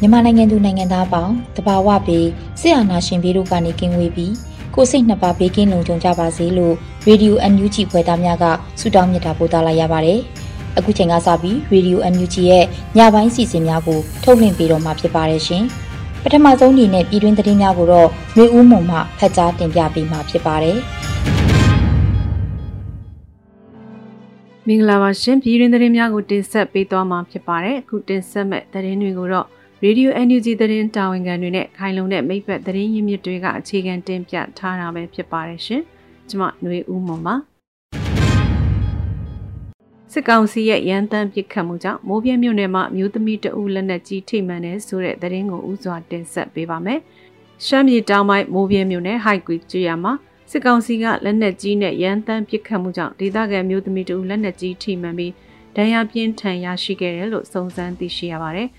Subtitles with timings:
[0.00, 2.28] မြန်မာနိုင်ငံသူနိုင်ငံသားအပေါင်းတဘာဝပြီး
[2.60, 4.32] စစ်အာဏာရှင်ပြည်တို့ကနေကင်းဝေးပြီး
[4.74, 6.74] ကိုစိတ်နှစ်ပါးဘေးကင်းလုံခြုံကြပါစေလို့
[7.08, 8.44] ရေဒီယို NUG ဖွယ်သားများက
[8.80, 10.20] ဆုတောင်းမြတ်တာပို့သလာရပါတယ်။
[10.78, 12.64] အခုချိန်ကစပြီးရေဒီယို NUG ရဲ့
[12.96, 15.64] ညပိုင်းစီစဉ်များကိုထုတ်လွှင့်ပေးတော့မှာဖြစ်ပါတယ်ရှင်။
[16.22, 20.78] ပထမဆုံးအနေနဲ့ပြည်တွင်းသတင်းများကိုတော့မျိုးဦးမုံမှဖတ်ကြားတင်ပြပေးမှာဖြစ်ပါတယ်။
[24.66, 29.46] မင်္ဂလာပါရှင်ပြည်တွင်သတင်းများကိုတင်ဆက်ပေးသွားမှာဖြစ်ပါတယ်အခုတင်ဆက်မဲ့သတင်းတွေကိုတော့
[29.84, 35.82] Radio NUG သတင်းတာဝန်ခံတွေနဲ့ခိုင်လုံတဲ့မိဘသတင်းရင်းမြစ်တွေကအခြေခံတင်ပြထားတာပဲဖြစ်ပါတယ်ရှင်
[36.28, 37.34] ကျွန်မຫນွေဦးမွန်ပါ
[40.12, 47.00] စစ်ကောင်စီရဲ့ရန်တမ်းပစ်ခတ်မှုကြောင့်မိုးပြဲမြို့နယ်မှာမျိုးသမီးတအုပ်လက်နက်ကြီးထိမှန်တဲ့ဆိုတဲ့သတင်းကိုဥစွာတင်ဆက်ပေးပါမယ်
[47.66, 50.12] ရှမ်းပြည်တောင်ပိုင်းမိုးပြဲမြို့နယ်ဟိုက်ကွီကျွော်မှာ
[50.50, 55.32] စစ်ကောင်စီကလက်နက်ကြီးနဲ့ရန်တမ်းပစ်ခတ်မှုကြောင့်ဒေသခံမျိုးသမီးတို့လက်နက်ကြီးထိမှန်ပြီး
[55.76, 58.68] ဒဏ်ရာပြင်းထန်ရရှိခဲ့တယ်လို့စုံစမ်းသိရှိရပါတယ်။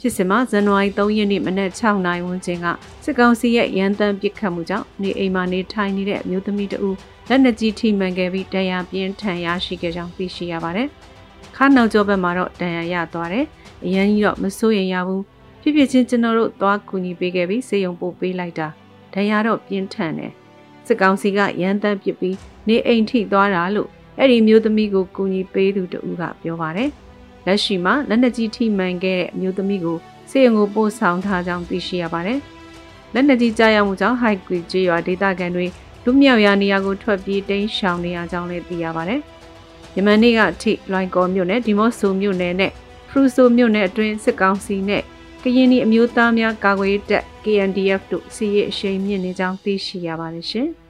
[0.00, 2.66] ဖြစ်စဉ်မှာဇန်နဝါရီ3ရက်နေ့မနက်6နာရီဝန်းကျင်က
[3.04, 6.96] စစ်ကောင်စီရဲ့ရန်တမ်းပစ်ခတ်မှုကြောင့်နေအိမ်မှာနေထိုင်နေတဲ့အမျိုးသမီးတို့
[7.28, 10.88] လက်နက်ကြီးထိမှန်ခဲ့ပြီးဒဏ်ရာပြင်းထန်ရရှိခဲ့ကြောင်းသိရှိရပါတယ်။
[11.56, 13.44] ခါနောက်ကျောဘက်မှာတော့ဒဏ်ရာရသွားတယ်။
[13.84, 15.22] အရန်ကြီးတော့မစိုးရင်ရဘူး။
[15.60, 18.68] ဖြစ်ဖြစ်ချင်းကျွန်တော်တို့သွားကူညီပေးခဲ့ပြီးစေယုံပို့ပေးလိုက်တာ။
[19.14, 20.32] ဒဏ်ရာတော့ပြင်းထန်တယ်။
[20.86, 22.36] စစ်ကောင်စီကရန်တမ်းပစ်ပြီး
[22.68, 23.88] နေအိမ်ထိသွားတာလို့
[24.18, 26.90] အဲ့ဒီမျိုးသမီးကိုကူညီပေးသူတူကပြောပါတယ်။
[27.46, 29.98] လက်ရှိမှာလက်နက်ကြီးထိမှန်ခဲ့တဲ့အမျိုးသမီးကို
[30.30, 32.38] စေရုံကိုပို့ဆောင်ထားကြောင်းသိရှိရပါတယ်။
[33.14, 35.66] လက်နက်ကြီးကြားရောက်မှုကြောင့်ဟိုက်ကွီကျေးရွာဒေသခံတွေ
[36.04, 39.20] လူမြောက်ရာနေရာကိုထွက်ပြေးတိမ်းရှောင်နေရကြောင်းလည်းသိရပါတယ်။
[39.96, 42.72] ယမန်နေ့ကထိလွိုင်ကော်မြို့နယ်ဒီမော့ဆိုမြို့နယ်နဲ့
[43.08, 45.02] ဖရူဆိုမြို့နယ်အတွင်းစစ်ကောင်စီနဲ့
[45.42, 50.68] ကရင်နီအမျိုးသားများကာကွယ်ရေးတပ် KNDF တို့စီရေးအရှိန်မြင့်နေကြောင်းသိရှိရပါတယ်ရှင်။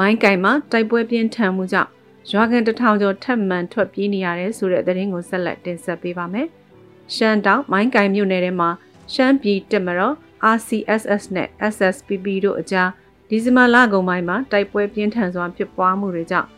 [0.00, 1.90] မိုင်းကင်မှာတိုက်ပွဲပြင်းထန်မှုကြောင့်
[2.30, 6.46] ရွာကန်တထောင်ကျော်ထပ်မံထွက်ပြေးနေရတယ်ဆိုတဲ့သတင်းကိုဆက်လက်တင်ဆက်ပေးပါမယ်။
[7.14, 8.70] ရှမ်းတောင်မိုင်းကင်မြို့နယ်ထဲမှာ
[9.12, 10.14] ရှမ်းပြည်တပ်မတော်
[10.54, 12.88] RCSS နဲ့ SSPP တို့အကြား
[13.28, 16.48] ဒီဇင်ဘာလကုန်ပိုင်းမှာတိုက်ပွဲပြင်းထန်စွာဖြစ်ပွားမှုတွေကြောင့်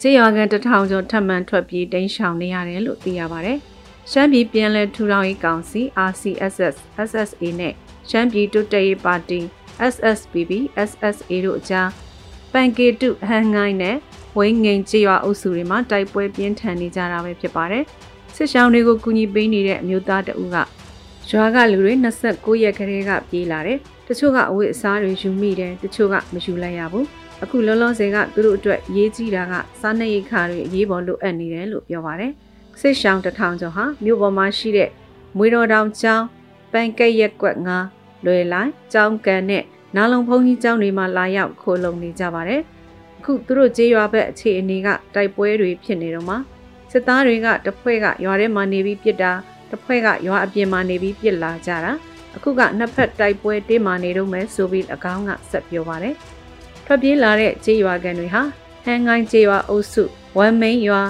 [0.00, 3.58] ခြေရွာကန်တထောင်ကျော်ထပ်မံထွက်ပြေးတိမ်းရှောင်နေရတယ်လို့သိရပါတယ်။
[4.10, 6.76] ရှမ်းပြည်ပြည်လဲထူထောင်ရေးကောင်စီ RCSS
[7.08, 7.74] SSA နဲ့
[8.10, 9.40] ရှမ်းပြည်တိုးတက်ရေးပါတီ
[9.92, 10.52] SSPB
[10.88, 11.88] SSA တို့အကြား
[12.52, 13.96] ပန်ကေတုဟန်ငိုင်းနဲ့
[14.38, 17.84] ဝိငိန်ကြေးရွာအုပ်စုတွေမှာတိုက်ပွဲပြင်းထန်နေကြတာပဲဖြစ်ပါတယ်။
[18.36, 20.56] စစ်ရှောင်းတွေကိုကူညီပေးနေတဲ့အမျိုးသားတဦးက
[21.30, 21.94] ရွာကလူတွေ
[22.28, 27.04] 29ရက်ကလေးကပြေးလာတယ်။တချို့ကအဝတ်အစားတွေယူမိတယ်တချို့ကမယူလိုက်ရဘူး။
[27.42, 32.32] အခုလောလောဆယ်ကသူတို့အတွက်ရေးကြီးတာကစားနပ်ရိက္ခာတွေအရေးပေါ်လိုအပ်နေတယ်လို့ပြောပါတယ်။
[32.80, 34.90] စစ်ရှောင်းတထောင်ကျော်ဟာမြို့ပေါ်မှာရှိတဲ့
[35.36, 36.24] မွေတော်တောင်ကျောင်း
[36.72, 37.78] ပန်ကက်ရက်ကွက်ငါ
[38.26, 39.64] လွယ်လိုက်ကျောင်းကန်နဲ့
[39.96, 42.62] နာလုံဘုံကြီးကျောင်းတွေမှာလာရောက်ခိုလုံနေကြပါတယ်။
[43.20, 46.36] အခုသူတို့ကြေးရွာဘက်အခြေအနေကတိုက်ပွဲတွေဖြစ်နေတော့မှ
[46.90, 49.32] စစ်သားတွေကတစ်ဖွဲ့ကရွာထဲမှာနေပြီးပြစ်တာ
[49.70, 51.92] တစ်ဖွဲ့ကရွာအပြင်မှာနေပြီးပြစ်လာကြတာ
[52.36, 56.14] အခုကနှစ်ဖက်တိုက်ပွဲတင်းမာနေတော့မယ်ဆိုပြီးအကောင်းကဆက်ပြောပါတယ်။
[56.86, 58.42] ထွက်ပြေးလာတဲ့ကြေးရွာကန်တွေဟာ
[58.84, 60.04] ဟန်ငိုင်းကြေးရွာအုပ်စု
[60.38, 61.02] ဝမ်မိန်ရွာ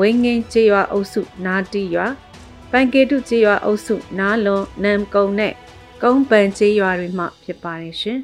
[0.00, 2.06] ဝင်းငင်းကျေးရွာအုပ်စုနာတီရွာ
[2.70, 5.52] ပန်ကေတုကျေးရွာအုပ်စုနားလွန်နမ်ကုံနဲ့
[6.02, 8.18] ကုန်းပန်ကျေးရွာတွေမှဖြစ်ပါတယ်ရှင်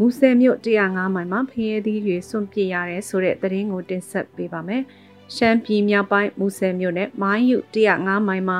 [0.00, 4.82] မူဆယ်မြို့105မိုင်မှာဖျဲသီးတွေစွန့်ပစ်ရတယ်ဆိုတဲ့သတင်းကိုတင်ဆက်ပေးပါမယ်။
[5.34, 8.58] ရှမ်းပြည်မြောက်ပိုင်းမူဆယ်မြို့နယ်မိုင်းယူ105မိုင်မှာ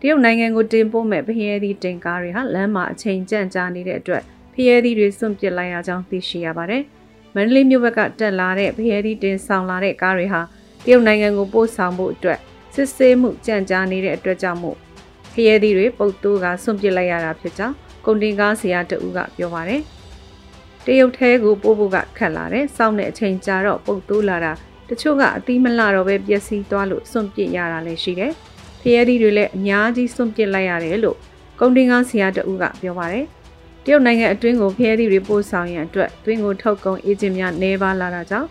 [0.00, 4.22] တရုတ်နိုင်ငံကိုတင်ပို့မဲ့ဖျဲသီးတင်ကားတွေဟာလမ်းမှာအချိန်ကြန့်ကြာနေတဲ့အတွက်
[4.54, 6.82] ဖျဲသီးတွေစွန့်ပစ်လိုက်ရကြောင်းသိရှိရပါတယ်။
[7.34, 10.40] မန္တလေးမြို့ဘက်ကတက်လာတဲ့ဖျဲသီးတင်ဆောင်လာတဲ့ကားတွေဟာ
[10.84, 12.38] တရုတ်နိုင်ငံကိုပို့ဆောင်ဖို့အတွက်
[12.74, 14.76] စစ်ဆေးမှုကြံကြားနေတဲ့အတွက်ကြောင့်မို့
[15.32, 19.82] ဖျဲသီးတွေပုတ်တိုးကဆွန့်ပစ်လိုက်ရတာဖြစ်ကြောင်းကုန်တင်ကားဆရာတဦးကပြောပါတယ်။
[20.86, 24.52] တရုတ်ထဲကိုပို့ဖို့ကခက်လာတယ်။စောင့်တဲ့အချိန်ကြာတော့ပုတ်တိုးလာတာ
[24.88, 28.32] တချို့ကအသီးမလှတော့ပဲပျက်စီးသွားလို့စွန့်ပစ်ရတာလည်းရှိတယ်။
[28.80, 31.16] ဖျဲသီးတွေလည်းအများကြီးစွန့်ပစ်လိုက်ရတယ်လို့
[31.60, 33.24] ကုန်တင်ကားဆရာတဦးကပြောပါတယ်။
[33.84, 38.48] တရုတ်နိုင်ငံအတွင်းကိုဖျဲသီးတွေပို့ဆောင်ရန်အတွက်တွင်းကိုထုတ်ကုန်အေဂျင့်များနှဲပါလာတာကြောင့်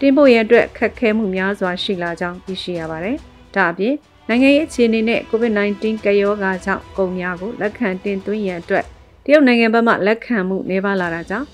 [0.00, 3.16] တင်းပို့ရန်အတွက်ခက်ခဲမှုများစွာရှိလာကြောင်းသိရှိရပါတယ်။
[3.54, 3.94] ဒါအပြင်
[4.28, 8.84] နိုင်ငံရေးအခြေအနေနဲ့ COVID-19 ကရောဂါကြောင့်ကုန်များကိုလက်ခံတင်သွင်းရန်အတွက်
[9.24, 11.48] တရုတ်နိုင်ငံဘက်မှလက်ခံမှုနှဲပါလာတာကြောင့်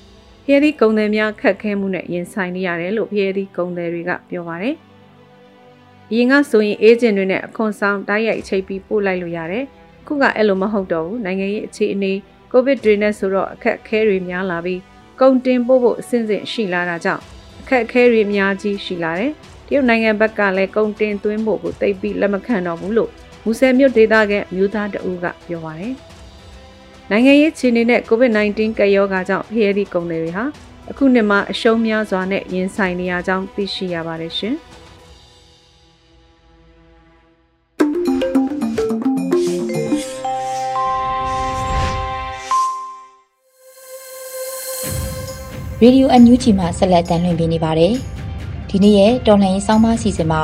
[0.44, 4.74] ဖျဲသီးကုန်သည်များခက်ခဲမှုနဲ့ရင်ဆိုင်နေရတယ်လို့ဖျဲသီးကုန်သည်တွေကပြောပါတယ်။
[6.10, 9.64] အရင်ကဆိုရင်အေဂျင့်တွေနဲ့အခွန်ဆောင်တိုက်ရိုက်ချိတ်ပြီးပို့လိုက်လို့ရတယ်။
[10.00, 12.12] အခုကအဲ့လိုမဟုတ်တော့ဘူးနိုင်ငံရေးအခြေအနေ
[12.52, 14.80] ကိုဗစ်တွေနဲ့ဆိုတော့အခက်အခဲတွေများလာပြီး
[15.20, 17.22] ကုန်တင်ပို့ဖို့အဆင့်ဆင့်ရှိလာတာကြောင့်
[17.60, 19.32] အခက်အခဲတွေအများကြီးရှိလာတယ်။
[19.66, 23.10] တရုတ်နိုင်ငံဘက်ကလည်းကုန်တင်သွင်းဖို့ကိုတိတ်ပြီးလက်မခံတော့ဘူးလို့
[23.44, 25.94] မူဆယ်မြို့ဒေသကမြို့သားတအူးကပြောပါတယ်။
[27.12, 30.44] နိုင်ငံရေးခြေအနေနဲ့ COVID-19 ကပ်ရောဂါကြောင့်ဖျဲသည့်ကုန်တွေဟာ
[30.90, 34.54] အခုနှစ်မှာအရှုံးများစွာနဲ့ရင်ဆိုင်နေရကြောင်းသိရှိရပါတယ်ရှင်။
[45.82, 47.92] Radio NUG မှာဆက်လက်တင်ပြနေပါတယ်။
[48.68, 50.42] ဒီနေ့ရဲ့တော်လှန်ရေးစောင်းပါစီစဉ်မှာ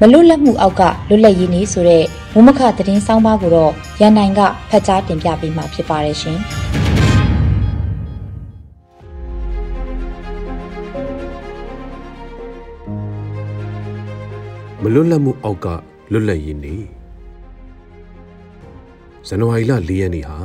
[0.00, 2.04] မလွတ်လပ်မှုအောက်ကလွတ်လပ်ရေးနေ့ဆိုတဲ့
[2.38, 4.40] ဝမခသတင်းစောင်းပါကိုတော့ရန်နိုင်က
[4.70, 6.38] ဖတ်ကြားတင်ပြပေးမှာဖြစ်ပါတယ်ရှင်
[14.82, 15.66] မလွတ်လပ်မှုအောက်က
[16.12, 16.82] လွတ်လပ်ရေးနေ့
[19.26, 20.38] ဇန်နဝါရီလ၄ရက်နေ့ဟာ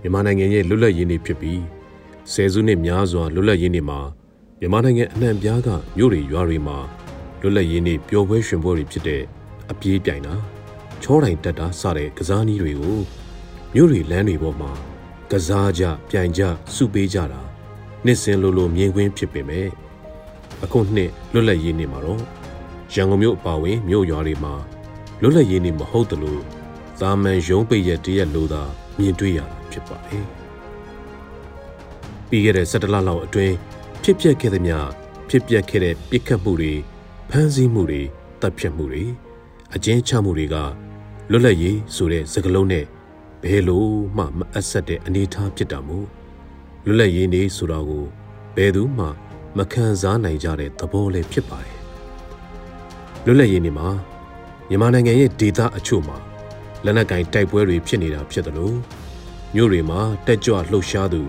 [0.00, 1.62] မြန်မာနိုင်ငံရဲ့လွတ်လပ်ရေးနေ့ဖြစ်ပြီး
[2.32, 4.00] ဆယ်စုနှစ်များစွာလွတ်လပ်ရေးနေ့မှာ
[4.60, 6.78] မြန်မာနိုင်ငံအနှံ့ပြားကမြို့တွေရွာတွေမှာ
[7.40, 9.22] လွတ်လပ်ရေးနေ့ပျော်ပွဲရွှင်ပွဲတွေဖြစ်တဲ့
[9.70, 10.34] အပြေးပြိုင်တာ
[11.02, 12.98] ချောတိုင်တက်တာစတဲ့ကစားနည်းတွေကို
[13.74, 14.70] မြို့တွေလမ်းတွေပေါ်မှာ
[15.30, 16.42] ကစားကြပြိုင်ကြ
[16.74, 17.40] စုပေးကြတာ
[18.04, 19.68] နှစ်စဉ်လိုလိုမြင်ကွင်းဖြစ်ပေမဲ့
[20.62, 22.22] အခုနှစ်လွတ်လပ်ရေးနေ့မှာတော့
[22.94, 24.54] ရန်ကုန်မြို့အပါအဝင်မြို့ရွာတွေမှာ
[25.22, 26.42] လွတ်လပ်ရေးနေ့မဟုတ်တလို့
[27.00, 28.62] သာမန်ရုံးပိတ်ရက်တရက်လိုသာ
[28.98, 30.24] မြင်တွေ့ရတာဖြစ်ပါတယ်။
[32.28, 33.54] ပြီးခဲ့တဲ့17လလောက်အတွင်း
[34.02, 34.76] ဖြစ်ပျက်ခဲ့သမျှ
[35.28, 36.72] ဖြစ်ပျက်ခဲ့တဲ့ပြစ်ခတ်မှုတွေ
[37.30, 38.02] ဖမ်းဆီးမှုတွေ
[38.40, 39.02] တပ်ဖြတ်မှုတွေ
[39.74, 40.56] အကျဉ်းချမှုတွေက
[41.30, 42.84] လွတ်လပ်ရေးဆိုတဲ့စကားလုံးနဲ့
[43.42, 43.86] ဘယ်လို
[44.16, 46.06] မှမအပ်ဆက်တဲ့အနေအထားဖြစ်တာမို့
[46.86, 48.04] လွတ်လပ်ရေးနေဆိုတာကို
[48.56, 49.06] ဘယ်သူမှ
[49.56, 51.78] မခံစားနိုင်ကြတဲ့သဘောလည်းဖြစ်ပါတယ်
[53.24, 53.88] လွတ်လပ်ရေးနေမှာ
[54.68, 56.16] မြန်မာနိုင်ငံရဲ့ဒေသအချို့မှာ
[56.84, 58.76] လက်နက်ကင်တိုက်ပွဲတွေဖြစ်နေတာဖြစ်တယ်လို့
[59.54, 61.22] မြို့တွေမှာတက်ကြွလှုပ်ရှားသူ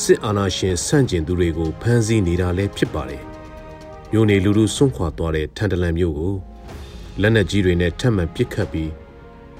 [0.00, 3.22] စစ်အာဏာရှင်ဆန့်ကျင်သူတွေကိုဖမ်းဆီးနေတာလည်းဖြစ်ပါတယ်။
[4.12, 6.34] မြို့နေလူလူစွန့်ခွာသွားတဲ့ထန်တလန်မြို့ကို
[7.20, 8.90] လက်နက်ကြီးတွေနဲ့ထပ်မံပစ်ခတ်ပြီး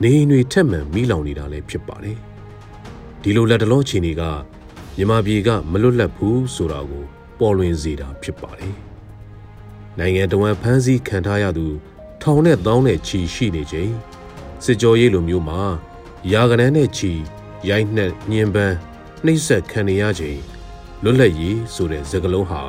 [0.03, 2.19] နေအိမ်တွေထပ်မံမိလောင်နေတာလည်းဖြစ်ပါတယ်။
[3.23, 4.23] ဒီလိုလက်တလောချီနေက
[4.97, 7.05] မြမပြည်ကမလွတ်လပ်ဘူးဆိုတာကို
[7.39, 8.75] ပေါ်လွင်စေတာဖြစ်ပါတယ်။
[9.99, 11.67] နိုင်ငံတော်ဝန်ဖမ်းဆီးခံထားရသူ
[12.23, 13.93] ထောင်နဲ့တောင်းနဲ့ချီရှိနေချိန်
[14.65, 15.61] စစ်ကြောရေးလိုမျိုးမှာ
[16.33, 17.13] ယာကနန်းနဲ့ချီ
[17.69, 18.77] ရိုက်နှက်ညင်ပန်း
[19.25, 20.41] နှိမ့်ဆက်ခံရချိန်
[21.03, 22.63] လွတ်လပ်ရေးဆိုတဲ့စကားလုံးဟာ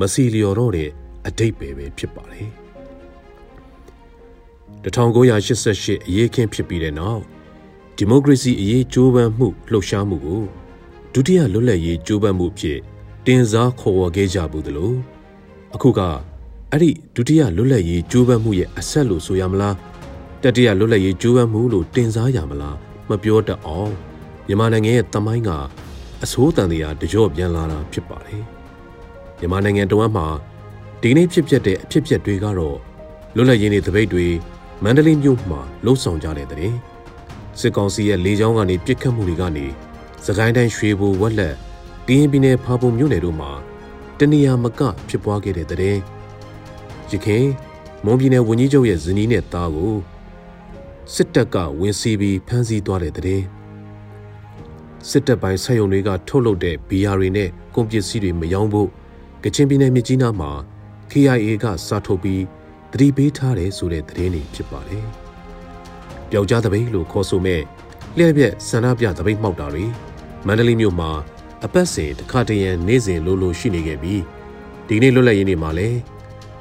[0.00, 0.90] မစီလျော်တော့တဲ့
[1.26, 2.65] အတိတ်ပဲပဲဖြစ်ပါတယ်
[4.84, 7.22] 1988အရေးခင်းဖြစ်ပြီးတဲ့နောက်
[7.96, 10.42] ဒီမိုကရေစီအရေးကြိုးပမ်းမှုလှုပ်ရှားမှုကို
[11.12, 12.78] ဒုတိယလွတ်လပ်ရေးကြိုးပမ်းမှုဖြစ်
[13.26, 14.92] တင်စားခေါ်ဝေါ်ခဲ့ကြဘူးသလို
[15.74, 16.00] အခုက
[16.70, 19.76] အဲ့ဒီဒုတိယလွတ်လပ်ရေးကြိုးပမ်းမှုရဲ့အဆက်လို့ဆိုရမလား
[20.42, 22.76] တတိယလွတ်လပ်ရေးကြိုးပမ်းမှုလို့တင်စားရမလား
[23.08, 23.92] မပြောတတ်အောင်
[24.46, 25.50] မြန်မာနိုင်ငံရဲ့တမိုင်းက
[26.22, 28.42] အဆိုးတန်တရားတကြော့ပြန်လာတာဖြစ်ပါတယ်။
[29.38, 30.26] မြန်မာနိုင်ငံတဝမ်းမှာ
[31.00, 32.78] ဒီနေ့ဖြစ်ပျက်တဲ့အဖြစ်အပျက်တွေကတော့
[33.34, 34.26] လွတ်လပ်ရေးနေ့တပိတ်တွေ
[34.84, 36.72] မန္တလေးမြို့မှာလှုပ်ဆောင်ကြတဲ့တဲ့
[37.60, 39.66] စစ်ကောင်စီရဲ့လေကြောင်းကနေပြစ်ခတ်မှုတွေကနေ
[40.24, 41.54] စကိုင်းတိုင်းရွှေဘိုဝက်လက်
[42.06, 43.50] ကရင်ပြည်နယ်ဖာပုံမြို့နယ်တို့မှာ
[44.18, 45.96] တနေရာမကဖြစ်ပွားခဲ့တဲ့တဲ့
[47.10, 47.46] ရခင်
[48.04, 49.94] မွန်ပြည်နယ်ဝန်ကြီးချုပ်ရဲ့ဇနီးနဲ့သားကို
[51.14, 53.42] စစ်တပ်ကဝင်စီးပြီးဖမ်းဆီးသွားတဲ့တဲ့
[55.08, 58.88] စစ်တပ်ပိုင်းဆက်ယုံတွေကထုတ်လုပ်တဲ့ဘီယာတွေနဲ့ကုန်ပစ္စည်းတွေမရောင်းဖို့
[59.42, 60.50] ကချင်ပြည်နယ်မြစ်ကြီးနားမှာ
[61.10, 62.42] KIA ကစာထုတ်ပြီး
[62.96, 65.04] တတိပေးထားတယ်ဆိုတဲ့သတင်းတွေဖြစ်ပါတယ်။
[66.30, 67.62] ပျောက်ကြားတပိတ်လို့ခေါ်ဆိုမဲ့
[68.16, 69.84] လျှက်ပြက်ဆန္ဒပြတပိတ်မှောက်တာတွေ
[70.46, 71.10] မန္တလေးမြို့မှာ
[71.64, 74.22] အပတ်စဉ်တစ်ခါတရံနေ့စဉ်လိုလိုရှိနေခဲ့ပြီး
[74.88, 75.98] ဒီနေ့လွတ်လပ်ရေးနေ့မှာလည်း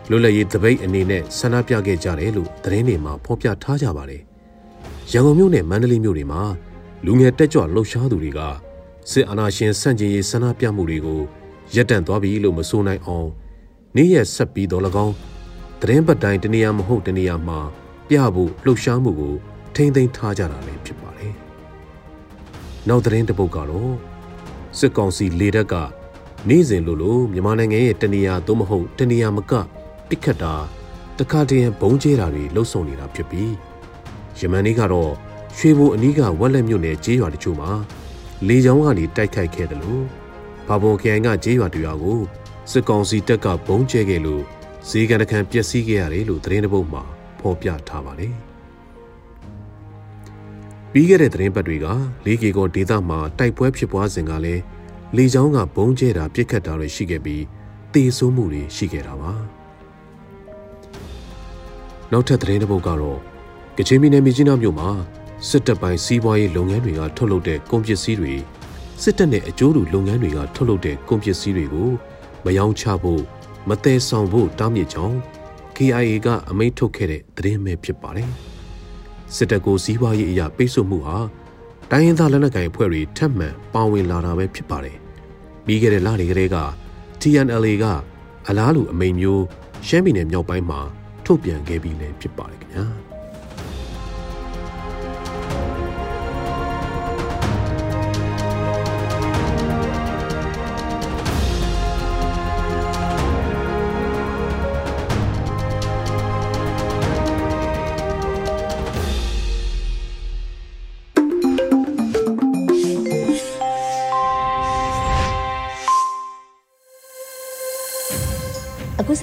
[0.09, 4.21] လွတ်လပ်ရေးတပိတ်အနေနဲ့ဆန္ဒပြခဲ့ကြတယ်လို့သတင်းတွေမှာဖော်ပြထားကြပါတယ်။
[5.11, 6.41] ရန်ကုန်မြို့နဲ့မန္တလေးမြို့တွေမှာ
[7.05, 8.39] လူငယ်တက်ကြွလှုပ်ရှားသူတွေက
[9.11, 11.21] စစ်အာဏာရှင်ဆန့်ကျင်ရေးဆန္ဒပြမှုတွေကို
[11.75, 13.29] ရပ်တန့်သွားပြီလို့မဆိုနိုင်အောင်
[13.95, 15.15] နေ့ရက်ဆက်ပြီးတော့၎င်း
[15.87, 17.59] သတင်းပတ်တိုင်းတနေရာမဟုတ်တနေရာမှာ
[18.09, 19.35] ပြဖို့လှုပ်ရှားမှုကို
[19.75, 21.33] ထိမ့်သိမ်းထားကြတာလည်းဖြစ်ပါတယ်။
[22.87, 23.93] နောက်သတင်းတစ်ပုဒ်ကတော့
[24.79, 25.73] စစ်ကောင်စီလေတပ်က
[26.49, 29.53] နေ့စဉ်လိုလိုမြန်မာနိုင်ငံရဲ့တနေရာသို့မဟုတ်တနေရာမက
[30.09, 30.53] ပစ်ခတ်တာ
[31.19, 33.53] တခါတည်းဘုံကျဲတာတွေလှုပ်ဆောင်နေတာဖြစ်ပြီး
[34.39, 35.11] ယမန်နေ့ကတော့
[35.57, 37.69] ရွှေဘိုအနီးကဝက်လက်မြို့နယ်ကျေးရွာတချို့မှာ
[38.47, 40.03] လေကြောင်းကနေတိုက်ခိုက်ခဲ့တယ်လို့
[40.67, 42.19] ဘာဘုံခရိုင်ကကျေးရွာတရွာကို
[42.71, 44.54] စစ်ကောင်စီတပ်ကဘုံကျဲခဲ့လို့
[44.89, 47.03] ဈေးကန်တခံပျက်စီးခဲ့ရတယ်လို့သတင်းတပုတ်မှာ
[47.39, 48.33] ဖော်ပြထားပါတယ်
[50.91, 51.87] ပြီးခဲ့တဲ့သတင်းပတ်တွေက
[52.25, 54.63] လေးကေကောဒေသမှာတိုက်ပွဲဖြစ်ပွားစဉ်ကလည်း
[55.17, 57.43] လေကြောင်းကဘုံကျဲတာပြစ်ခတ်တာတွေရှိခဲ့ပြီး
[57.93, 59.33] တေဆိုးမှုတွေရှိခဲ့တာပါ
[62.11, 63.19] နောက်ထပ်သတင်းတစ်ပုဒ်ကတော့
[63.77, 64.89] ကချင်ပြည်နယ်မြကြီးနားမြို့မှာ
[65.49, 68.33] စစ်တပ်ပိုင်းစီးပွားရေးလုပ်ငန်းတွေကထုတ်လုပ်တဲ့ကုန်ပစ္စည်းတွေ
[69.03, 71.89] စစ်တပ်နဲ့အကျိုးတူလုပ်ငန်းတွေကထုတ်လုပ်တဲ့ကုန်ပစ္စည်းတွေကို
[72.45, 73.23] မယောင်းချဖို့
[73.69, 75.17] မတဲဆောင်ဖို့တားမြစ်ကြောင်း
[75.75, 78.29] KIA ကအမိန့်ထုတ်ခဲ့တဲ့သတင်းပဲဖြစ်ပါတယ်
[79.35, 81.17] စစ်တပ်ကိုစီးပွားရေးအရာပိတ်ဆို့မှုဟာ
[81.91, 84.97] တိုင်းရင်းသားလက်နက်ကိုင်အဖွဲ့တွေထပ်မံပါဝင်လာတာပဲဖြစ်ပါတယ်
[85.65, 86.57] ပြီးခဲ့တဲ့လတွေကလေးက
[87.21, 87.85] TNLA က
[88.47, 89.43] အလားတူအမိန်မျိုး
[89.87, 90.79] ရှမ်းပြည်နယ်မြောက်ပိုင်းမှာ
[91.25, 92.85] ထုတ်ပြန်ခဲ့ပြီးလည်းဖြစ်ပါတယ်ခင်ဗျာ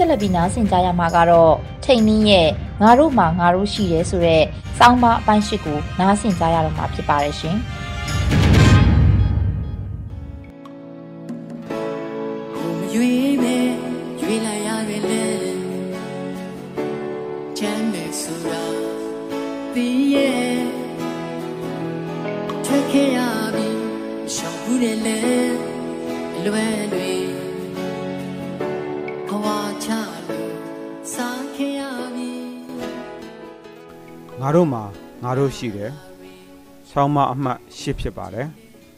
[0.03, 1.55] ဆက်လက်ပြီးနားဆင်ကြရမှာကတော့
[1.85, 2.49] ထိန်နင်းရဲ့
[2.83, 4.45] ငါတို့မှာငါတို့ရှိတယ်ဆိုတော့
[4.79, 7.57] စောင်းမအပိုင်းရှိကိုနားဆင်ကြရတော့မှာဖြစ်ပါတယ်ရှင်။
[35.39, 35.93] တို့ရှိတယ်။
[36.91, 38.49] ဆောင်းမအမှတ်၈ဖြစ်ပါတယ်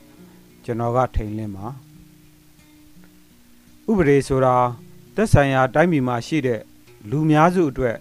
[0.65, 1.67] ။ကျွန်တော်ကထိန်လင်းပါ။
[3.91, 4.57] ဥပဒေဆိုတာ
[5.15, 6.61] သက်ဆိုင်ရာတိုင်းပြည်မှာရှိတဲ့
[7.11, 7.97] လူများစုအတွက်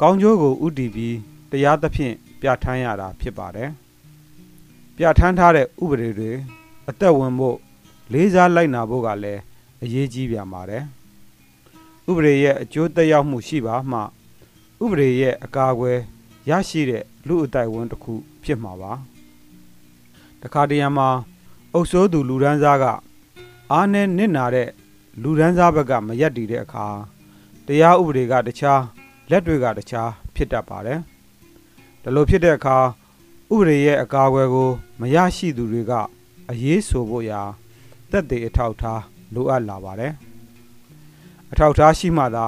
[0.00, 1.16] ကောင်းကျိုးကိုဥတည်ပြီး
[1.50, 3.70] တရားသဖြင့်ပြဋ္ဌာန်းရတာဖြစ်ပါတယ်။
[4.96, 6.32] ပြဋ္ဌာန်းထားတဲ့ဥပဒေတွေ
[6.88, 7.56] အသက်ဝင်ဖို့
[8.12, 9.40] လေးစားလိုက်နာဖို့ကလည်း
[9.82, 10.84] အရေးကြီးပြန်ပါတယ်။
[12.10, 13.98] ဥပဒေရဲ့အကျိုးသက်ရောက်မှုရှိပါမှ
[14.84, 16.00] ဥပဒေရဲ့အကာအကွယ်
[16.48, 18.14] ရရှိတဲ့လူအတိုက်ဝန်းတစ်ခု
[18.44, 18.92] ဖြစ်မှာပါ
[20.42, 21.08] တခါတရံမှာ
[21.72, 22.84] အုပ်စိုးသူလူဒန်းစားက
[23.72, 24.68] အားနဲ့နစ်နာတဲ့
[25.22, 26.86] လူဒန်းစားဘက်ကမရက်တည်တဲ့အခါ
[27.66, 28.82] တရားဥပဒေကတခြား
[29.30, 31.00] လက်တွေကတခြားဖြစ်တတ်ပါတယ်
[32.02, 32.76] ဒါလိုဖြစ်တဲ့အခါ
[33.54, 35.92] ဥပဒေရဲ့အကာအကွယ်ကို မရရှိသူတွေက
[36.50, 37.40] အရေးဆိုဖို့ရာ
[38.10, 39.02] တက်သေးအထောက်ထား
[39.34, 40.12] လိုအပ်လာပါတယ်
[41.52, 42.46] အထောက်ထားရှိမှသာ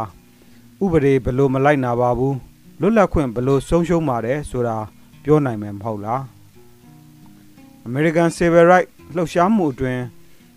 [0.85, 2.37] ဥပဒေဘယ်လိုမလိုက်နာပါဘူး
[2.81, 4.77] လွတ်လပ်ခွင့်ဘယ်လိုဆုံးရှုံးပါတယ်ဆိုတာ
[5.25, 6.23] ပြောနိုင်မယ်မဟုတ်လား
[7.89, 10.03] American Civil Rights လှုပ်ရှားမှုအတွင်း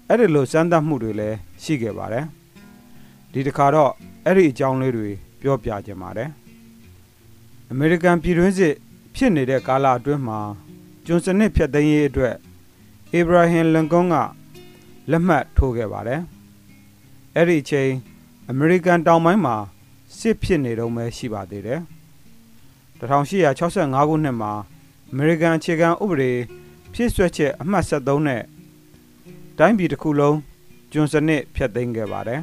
[0.07, 2.25] အဲ့ဒီလိုစမ်းသပ်မှုတွေလည်းရှိခဲ့ပါတယ်
[3.31, 3.91] ဒီတစ်ခါတော့
[4.25, 5.09] အဲ့ဒီအကြောင်းလေးတွေ
[5.41, 6.29] ပြောပြခြင်းပါတယ်
[7.73, 8.75] American ပြည်တွင်းစစ်
[9.15, 10.39] ဖြစ်နေတဲ့ကာလအတွင်းမှာ
[11.05, 12.35] ကျွန်စနစ်ဖျက်သိမ်းရေးအတွက်
[13.19, 14.15] Abraham Lincoln က
[15.11, 16.21] လက်မှတ်ထိုးခဲ့ပါတယ်
[17.35, 17.89] အဲ့ဒီအချိန်
[18.53, 19.55] American တောင်ပိုင်းမှာ
[20.17, 21.81] စစ်ဖြစ်နေတော့မှရှိပါသေးတယ်
[23.03, 24.51] 1865ခုနှစ်မှာ
[25.13, 26.31] American အခြေခံဥပဒေ
[26.93, 28.41] ဖြစ်ဆွဲချက်အမှတ်73နဲ့
[29.57, 30.37] တိုင်းပြည်တစ်ခုလုံး
[30.91, 32.41] ကျွန်စနစ်ဖျက်သိမ်းခဲ့ပါတယ်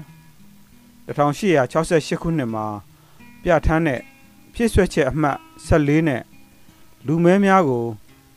[1.07, 2.67] 1868ခုနှစ်မှာ
[3.43, 4.01] ပြဋ္ဌာန်းတဲ့
[4.55, 5.37] ဖြစ်ဆွဲချက်အမှတ်
[5.69, 6.23] 14နဲ့
[7.07, 7.87] လူမဲများကို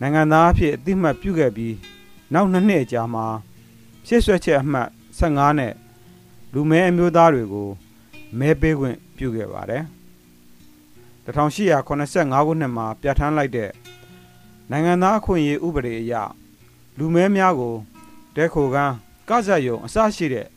[0.02, 1.76] နိုင်ငံသားအဖြစ်အသိမှတ်ပြုခဲ့ပြီး
[2.34, 3.26] နောက်နှစ်နှစ်အကြာမှာ
[4.06, 4.88] ဖြစ်ဆွဲချက်အမှတ်
[5.20, 5.74] 15နဲ့
[6.54, 7.70] လူမဲအမျိုးသားတွေကို
[8.40, 9.84] မဲပေးခွင့်ပြုခဲ့ပါတယ်
[11.26, 13.72] 1885ခုနှစ်မှာပြဋ္ဌာန်းလိုက်တဲ့
[14.72, 16.14] နိုင်ငံသားအခွင့်အရေးဥပဒေအရ
[16.98, 17.76] လူမဲများကို
[18.36, 18.94] တဲခိုကန်း
[19.30, 20.48] ကစားယုံအစရှိတဲ့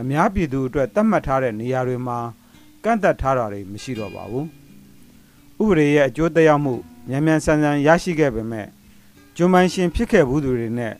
[0.00, 2.18] အများပြည်သူအတွက်သတ်မှတ်ထားတဲ့နေရာတွေမှာ
[2.84, 4.46] ကန့်သက်ထားတာတွေမရှိတော့ပါဘူး
[5.62, 6.74] ဥပဒေရဲ့အကျိုးသက်ရောက်မှု
[7.08, 8.66] မြန်မြန်ဆန်ဆန်ရရှိခဲ့ပေမဲ့
[9.36, 10.94] ကျွမ်းမိုင်းရှင်ဖြစ်ခဲ့ဘူးသူတွေနဲ့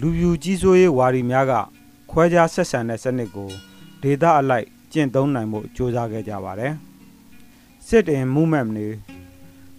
[0.00, 1.52] လူပြူကြီးစိုးရေးဝါဒီများက
[2.10, 3.50] ခွဲခြားဆက်ဆံတဲ့စနစ်ကို
[4.02, 6.74] ဒေတာအလိုက်ကျင့်သုံးနိုင်မှုစ조사ခဲ့ကြပါတယ်
[7.88, 8.86] စစ်တင်မှုမှတ်နေ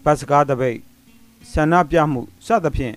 [0.04, 0.80] ပတ်စကားတပိတ်
[1.52, 2.96] ဆန္ဒပြမှုစသဖြင့်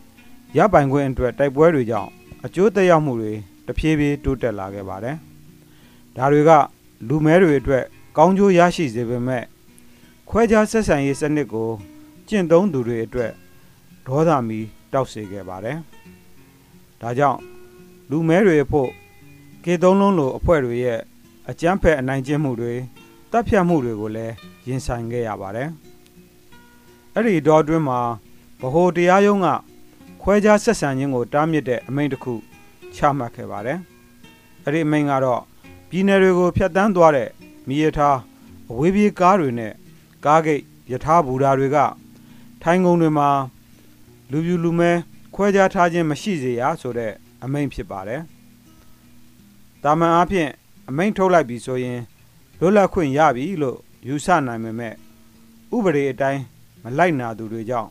[0.56, 2.10] ရပိုင်ခွင့်အတွက်တိုက်ပွဲတွေကြောင့်
[2.44, 3.32] အကျိုးသက်ရောက်မှုတွေ
[3.66, 5.16] တဖြည်းဖြည်းတိုးတက်လာခဲ့ပါတယ်
[6.16, 6.50] ဒါတွေက
[7.08, 7.84] လူမဲတွေအတွက်
[8.16, 9.44] ကောင်းကျိုးရရှိစေပေမဲ့
[10.28, 11.68] ခွဲခြားဆက်ဆံရေးစနစ်ကို
[12.28, 13.32] ကျင့်သုံးသူတွေအတွက်
[14.06, 14.60] ဒေါသမီ
[14.92, 15.78] တောက်စေခဲ့ပါတယ်
[17.00, 17.38] ဒါကြောင့်
[18.10, 18.88] လူမဲတွေအဖို့
[19.64, 21.00] ကေသုံးလုံးလိုအဖွဲ့တွေရဲ့
[21.50, 22.74] အကြမ်းဖက်အနိုင်ကျင့်မှုတွေ
[23.32, 24.34] တပ်ဖြတ်မှုတွေကိုလည်း
[24.68, 25.68] ရင်ဆိုင်ခဲ့ရပါတယ်။
[27.14, 28.00] အဲ့ဒီတော့အတွင်းမှာ
[28.60, 29.48] ဗဟိုတရားရုံးက
[30.22, 32.34] ခွဲခြားဆက်ဆံခြင်းကိုတားမြစ်တဲ့အမိန့်တစ်ခု
[32.94, 33.78] ချမှတ်ခဲ့ပါတယ်။
[34.64, 35.42] အဲ့ဒီအမိန့်ကတော့
[35.88, 37.28] ပြည်နယ်တွေကိုဖျက်ဆီးသွားတဲ့
[37.68, 38.18] မိရထား
[38.70, 39.72] အဝေးပြေးကားတွေနဲ့
[40.24, 40.62] ကားဂိတ်
[40.92, 41.78] ယထာဘူတာတွေက
[42.62, 43.28] ထိုင်းကုန်တွေမှာ
[44.30, 44.90] လူပြူလူမဲ
[45.34, 47.12] ခွဲခြားထားခြင်းမရှိစေရဆိုတဲ့
[47.44, 48.20] အမိန့်ဖြစ်ပါတယ်။
[49.82, 50.50] တာမန်အားဖြင့်
[50.88, 52.00] အမိန့်ထုတ်လိုက်ပြီဆိုရင်
[52.64, 54.94] လွတ်လပ်ခွင့်ရပြီလို့ယူဆနိုင်ပေမဲ့
[55.76, 56.42] ဥပဒေအတိုင်း
[56.82, 57.90] မလိုက်နာသူတွေကြောင့်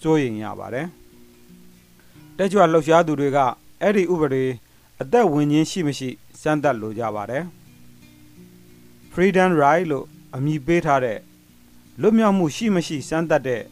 [0.00, 0.86] စိုးရိမ်ရပါတယ်။
[2.36, 3.38] တက်ကြွလှုပ်ရှားသူတွေက
[3.82, 4.44] အဲ့ဒီဥပဒေ
[5.00, 6.08] အသက်ဝင်ခြင်းရှိမရှိ
[6.40, 7.44] စမ်းသပ်လိုကြပါတယ်။
[9.12, 11.18] Freedom Ride လို့အမည်ပေးထားတဲ့
[12.00, 13.62] လွတ်မြောက်မှုရှိမရှိစမ်းသပ်တဲ့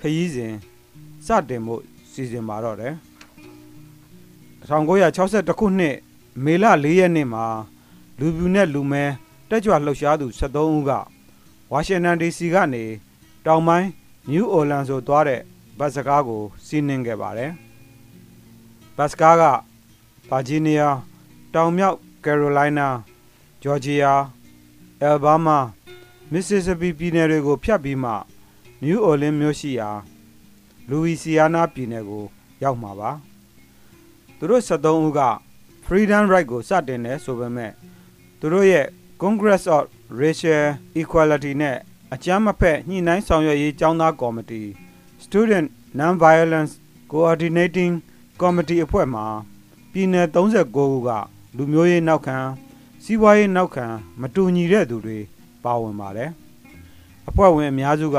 [0.00, 0.52] ခရီးစဉ်
[1.26, 2.94] စတင်ဖို့စီစဉ်ပါတော့တယ်
[4.68, 5.96] 1962ခုနှစ်
[6.44, 7.46] မေလ4ရက်နေ့မှာ
[8.18, 9.04] လူပြူနဲ့လူမဲ
[9.48, 10.90] တက်ကြွလှုပ်ရှားသူ73ဦးက
[11.72, 12.84] ဝါရှင်တန် DC ကနေ
[13.46, 13.88] တောင်ပိုင်း
[14.30, 15.40] နယူးအော်လန်ဆိုသွားတဲ့
[15.78, 17.52] ဘတ်စကားကိုစီးနင်းခဲ့ပါတယ်
[18.96, 19.42] ဘတ်စကားက
[20.30, 20.96] ဗာဂျီးနီးယား
[21.54, 22.88] တောင်မြောက်ကယ်ရိုလိုင်းနာ
[23.62, 24.12] ဂျော်ဂျီယာ
[25.00, 25.58] အယ်ဘားမာ
[26.32, 28.12] မစ္စစ္စပီပြည်နယ်တွေကိုဖြတ်ပြီးမှ
[28.82, 29.90] နယူးအော်လင်းမြို့ရှိရာ
[30.88, 32.24] လူဝီစီယာနာပြည်နယ်ကို
[32.62, 33.10] ရောက်မှာပါ
[34.38, 35.20] သူတို့73ဦးက
[35.86, 37.72] Freedom Right ကိုစတင်တယ်ဆိုပေမဲ့
[38.40, 38.86] သူတို့ရဲ့
[39.22, 39.84] Congress of
[40.20, 40.64] Racial
[41.00, 41.76] Equality နဲ့
[42.14, 44.62] အကြမ်းမဖက်ညှိနှိုင်းဆောင်ရွက်ရေးကျောင်းသားကော်မတီ
[45.24, 45.66] Student
[45.98, 46.72] Non-Violence
[47.12, 47.92] Coordinating
[48.40, 49.26] Committee အဖွဲ့မှာ
[49.92, 51.10] ပြည်နယ်39ခုက
[51.56, 52.38] လူမျိုးရေးနောက်ခံ
[53.04, 53.86] စီးပွားရေးနောက်ခံ
[54.20, 55.18] မတူညီတဲ့သူတွေ
[55.64, 56.30] ပါဝင်ပါတယ်
[57.28, 58.18] အဖွဲ့ဝင်အများစုက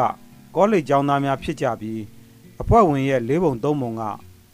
[0.55, 2.01] ကောလိပ်ကျောင်းသားများဖြစ်ကြပြီး
[2.61, 4.01] အဖွဲ့ဝင်ရဲ့၄ပုံ၃ပုံက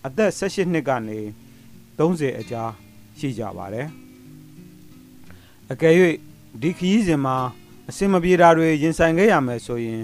[0.05, 1.19] အသက်18နှစ်ကနေ
[1.97, 2.69] 30အကြား
[3.17, 3.87] ရှိကြပါတယ်
[5.71, 5.95] အကယ်၍
[6.59, 7.37] ဒီခရီးစဉ်မှာ
[7.89, 10.01] အစင်မပြေတာတွေရင်ဆိုင်ခဲ့ရမယ်ဆိုရင်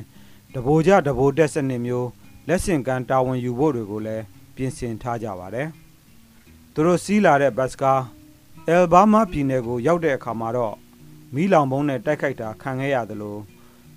[0.54, 2.10] တဘိုကြတဘိုတက်စနစ်မျိုး
[2.48, 4.24] လက်ဆင့်ကမ်းတာဝန်ယူဖို့တွေကိုလည်း
[4.56, 5.68] ပြင်ဆင်ထားကြပါတယ်
[6.74, 8.02] သူတို့စီးလာတဲ့ဘတ်စကား
[8.68, 10.76] အယ်ဘားမားပြည်နယ်ကိုရောက်တဲ့အခါမှာတော့
[11.34, 13.38] မီးလောင်ပုံးနဲ့တိုက်ခိုက်တာခံခဲ့ရသလို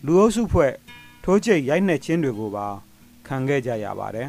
[0.05, 0.72] လူအုပ်စုဖွဲ့
[1.24, 2.66] ထိုးကျိတ်ရိုက်နှက်ခြင်းတွေကိုပါ
[3.27, 4.29] ခံခဲ့ကြရပါတယ်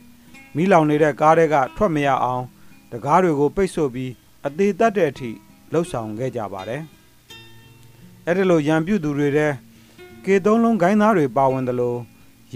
[0.54, 2.42] ။မီးလောင်နေတဲ့ကားတွေကထွက်မရအောင်
[2.92, 4.12] တကားတွေကိုပိတ်ဆို့ပြီး
[4.46, 5.30] အသေးသက်တဲ့အထိ
[5.72, 6.82] လှုပ်ဆောင်ခဲ့ကြပါတယ်။
[8.26, 9.52] အဲ့ဒီလိုရံပြုတ်သူတွေတဲ့
[10.24, 11.96] ကေသုံးလုံးဂိုင်းသားတွေပါဝင်သလို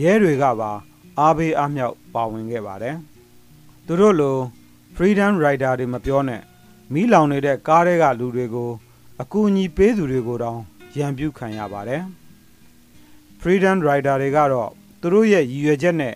[0.00, 0.70] ရဲတွေကပါ
[1.18, 2.96] အားပေးအားမြောက်ပါဝင်ခဲ့ပါတယ်။
[3.86, 4.36] သူတို့လို
[4.96, 6.42] Freedom Rider တွေမပြောနဲ့
[6.92, 8.70] မီးလောင်နေတဲ့ကားတွေကလူတွေကို
[9.22, 10.60] အကူအညီပေးသူတွေကိုတောင်
[10.98, 12.02] ရံပြုတ်ခံရပါတယ်။
[13.40, 16.14] Freedom Rider တွေကတော့သူတို့ရဲ့ရည်ရွယ်ချက်နဲ့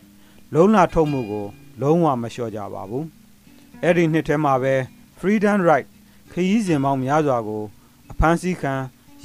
[0.54, 1.46] လုံးလာထုတ်မှုကို
[1.80, 3.04] လုံးဝမလျှော့ကြပါဘူး။
[3.82, 4.74] အဲ့ဒီနှစ်ထဲမှာပဲ
[5.20, 5.86] Freedom Right
[6.32, 7.62] ခရီးစဉ်ပေါင်းများစွာကို
[8.10, 8.74] အဖမ်းဆီးခံ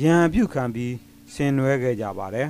[0.03, 0.93] ရန်အပြုတ်ခံပြီး
[1.33, 2.49] ဆင်နွှဲခဲ့ကြပါတယ်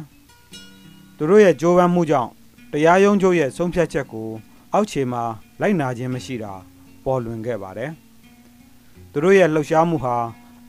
[1.18, 2.32] ။သူတို့ရဲ့ကြိုးပမ်းမှုကြောင့်
[2.72, 4.30] တရားရုံးချုပ်ရဲ့ဆုံးဖြတ်ချက်ကို
[4.74, 5.24] အောက်ခြေမှာ
[5.62, 6.54] လိုက်နာခြင်းမရှိတာ
[7.04, 7.92] ပေါ်လွင်ခဲ့ပါတယ်။
[9.12, 10.16] သူတို့ရဲ့လှုပ်ရှားမှုဟာ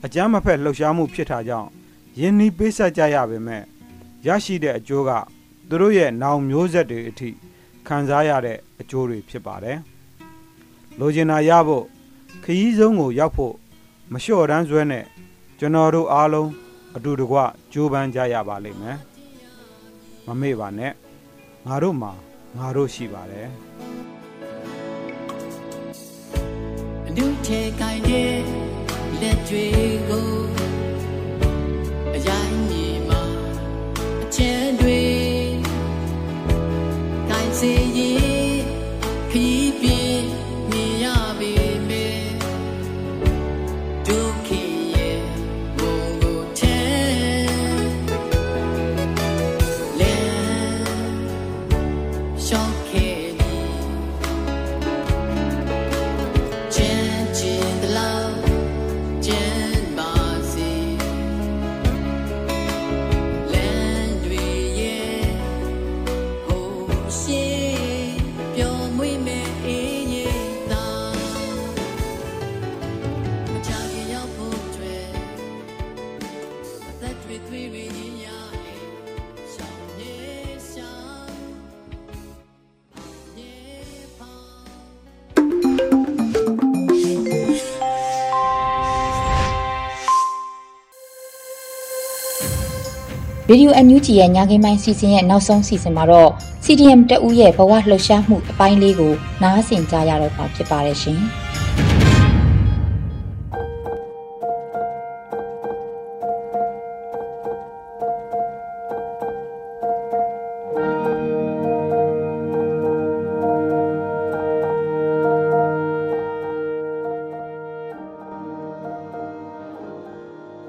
[0.05, 1.69] အကြမ်းမဖက်လှုပ်ရှားမှုဖြစ်တာကြောင့်
[2.19, 3.63] ယင်းနီးပေးဆက်ကြရပေမဲ့
[4.27, 5.11] ရရှိတဲ့အကျိုးက
[5.69, 7.29] သူတို့ရဲ့နောင်မျိုးဆက်တွေအထိ
[7.87, 9.77] ခံစားရတဲ့အကျိုးတွေဖြစ်ပါတယ်။
[10.99, 11.85] လိုချင်တာရဖို့
[12.43, 13.53] ခရီးဆုံးကိုရောက်ဖို့
[14.11, 15.05] မလျှော့တန်းဆွဲနဲ့
[15.59, 16.49] ကျွန်တော်တို့အားလုံး
[16.95, 17.37] အတူတကွ
[17.73, 18.97] ကြိုးပမ်းကြရပါလိမ့်မယ်။
[20.25, 20.93] မမေ့ပါနဲ့
[21.67, 22.11] ငါတို့မှာ
[22.57, 23.47] ငါတို့ရှိပါတယ်။
[27.07, 28.33] အနုထဲကိုင်းတဲ့
[29.19, 29.65] လက်တွေ
[30.09, 30.58] ကို
[93.51, 96.31] ဗီဒီယိုအန်ယူဂျီရဲ့ညခင်းပိုင်းစီစဉ်ရဲ့နောက်ဆုံးစီစဉ်မှာတော့
[96.65, 101.19] CDM တအူးရဲ့ဘဝလှုပ်ရှားမှုအပိုင်းလေးကိုနားဆင်ကြရတော့မှာဖြစ်ပါတယ်ရှင်။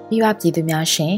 [0.09, 1.15] မိဘပြည်သူများရှင်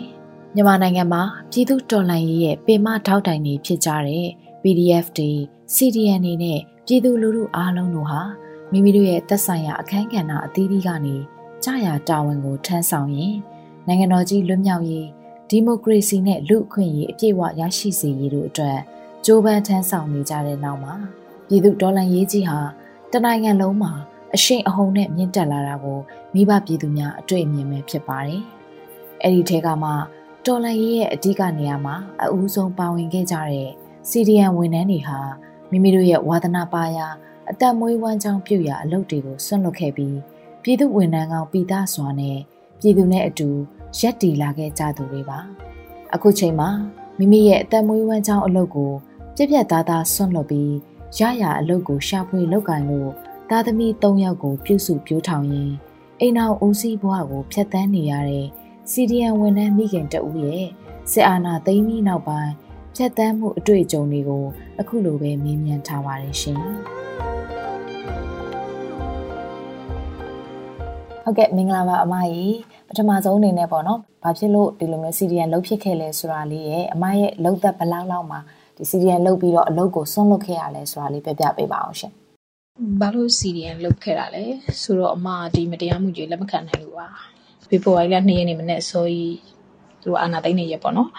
[0.54, 4.26] မြန်မာနိုင်ငံမှာပြည်သူတော်လှန်ရေးရဲ့ပေမထောက်တိုင်တွေဖြစ်ကြတဲ့
[4.62, 5.30] PDF တွေ
[5.74, 8.22] CDN တွေနဲ့ပြည်သူလူထုအားလုံးတို့ဟာ
[8.70, 11.16] မိမိတို့ရဲ့သက်ဆိုင်ရာအခမ်းကဏ္ဍအသီးသီးကနေ
[11.64, 13.34] ကြာရတာဝန်ကိုထမ်းဆောင်ရင်
[13.86, 15.06] နိုင်ငံတော်ကြီးလွတ်မြောက်ရေး
[15.48, 18.78] ဒီမိုကရေစီနဲ့လူ့အခွင့်အရေးအပြည့်အဝရရှိစေရေးတို့အတွက်
[19.24, 20.94] ကြိုးပမ်းထမ်းဆောင်နေကြတဲ့နောက်မှာ
[21.48, 22.60] ပြည်သူဒေါ်လာရေးကြီးဟာ
[23.12, 23.92] တနိုင်ငံလုံးမှာ
[24.34, 25.98] အရှိန်အဟုန်နဲ့မြင့်တက်လာတာကို
[26.34, 28.42] မိဘပြည်သူများအတွေ့အမြင်ပဲဖြစ်ပါတယ်။
[29.22, 29.90] အဲ့ဒီထဲကမှ
[30.46, 33.70] တော်လန်ရေးရဲ့အဓိကနေရာမှာအဦးဆုံးပါဝင်ခဲ့ကြတဲ့
[34.10, 35.18] CDN ဝန်ထမ်းတွေဟာ
[35.70, 37.06] မိမိတို့ရဲ့ဝါသနာပါရာ
[37.50, 40.16] အသက်မွေးဝမ်းကြောင်းပြုရာအလုပ်တွေကိုဆွန့်လွတ်ခဲ့ပြီး
[40.62, 42.38] ပြည်သူဝန်ထမ်းကောင်ပြည်သားစွာနဲ့
[42.80, 43.48] ပြည်သူနဲ့အတူ
[43.98, 45.38] ရက်တည်လာခဲ့ကြသူတွေပါ
[46.14, 46.70] အခုချိန်မှာ
[47.18, 48.92] မိမိရဲ့အသက်မွေးဝမ်းကြောင်းအလုပ်ကို
[49.36, 50.72] ပြက်ပြက်သားသားဆွန့်လွတ်ပြီး
[51.18, 53.10] ရရအလုပ်ကိုရှာဖွေလုပ်ကင်လို့
[53.50, 55.74] သားသမီး၃ယောက်ကိုပြုစုပြောထောင်ရင်း
[56.20, 58.46] အိမ်အောင်ဦးစီးဘဝကိုဖျက်ဆီးနေရတဲ့
[58.90, 60.64] CDN ဝန်ထမ်းမိခင်တဦးရဲ့
[61.10, 62.52] စစ်အာဏာသိမ်းပြီးနောက်ပိုင်း
[62.96, 64.44] ဖြတ်တန်းမှုအတွေ့အကြုံတွေကို
[64.80, 66.58] အခုလိုပဲမေးမြန်းထားပါတယ်ရှင်။
[71.24, 72.56] ဟုတ်ကဲ့မင်္ဂလာပါအမကြီး
[72.88, 78.40] ပထမဆုံးအနေနဲ့ပေါ့နော်။ဘာဖြစ်လို့ဒီလိုမျိုး CDN လှုပ်ဖြစ်ခဲ့လဲဆိုတာလေးရဲ့အမရဲ့လှုပ်သက်ဘလောက်လောက်မှာ
[78.76, 82.12] ဒီ CDN လှုပ်ပြီးတော့အလုပ်ကိုဆွန့်လွတ်ခဲ့ရလဲဆိုတာလေးပြပြပေးပါအောင်ရှင်။
[83.00, 84.44] ဘာလို့ CDN လှုပ်ခဲ့တာလဲ
[84.82, 87.08] ဆိုတော့အမဒီမတရားမှုကြီးလက်မခံနိုင်လို့ပါ။
[87.72, 89.36] ဖေဖော်ဝါရီလ2ရက်နေ့မနေ့အစောကြီး
[90.02, 91.10] သူအာနာသိန်းနေရပေါ့နော်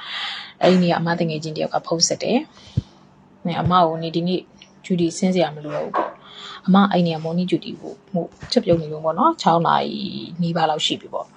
[0.61, 2.39] အဲ့ဒီနေ့ကအမတငယ်ချင်းတယောက်ကဖုန်းဆက်တယ်။
[3.45, 4.39] နဲ့အမကိုနေဒီနေ့
[4.85, 6.11] ဂျူဒီဆင်းစရာမလိုတော့ဘူးပေါ့။
[6.65, 10.01] အမအဲ့နေကမော်နီဂျူဒီကိုဟိုချက်ပြုံးနေလို့ပေါ့နော်6နာရီ
[10.41, 11.27] နီးပါးလောက်ရှိပြီပေါ့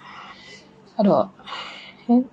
[0.97, 1.25] ။အဲ့တော့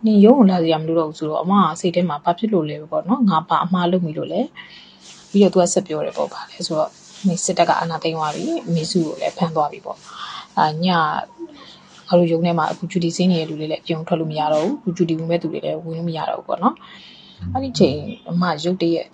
[0.05, 4.41] နေရုံးလာစရာမလိုတော့ဘူးဆိုတော့အမကစိတ်ထဲမှာဘာဖြစ်လို့လဲပေါ့နော်။ငါပါအမလုပ်မိလို့လဲ။
[5.31, 6.89] ပြီးတော့သူကဆက်ပြောတယ်ပေါ့ဗာလဲဆိုတော့
[7.27, 9.97] နေစစ်တပ်ကအနာသိမ်းသွားပြီ။မိစုကိုလည်းဖမ်းသွားပြီပေါ့။
[10.57, 10.87] အာည
[12.13, 16.75] ငါတို့ရုံထဲမှာအခုဂျူဒီစင်းနေတဲ့လူတွေလည်းအပြုံထွက်လို့မရတော့ဘူးဂျူဒီဝင်မဲ့သူတွေလည်းဝင်လို့မရတော့ဘူးပေါ့နော်
[17.53, 17.97] အဲ့ဒီချိန်
[18.29, 19.07] အမရုပ်တရက်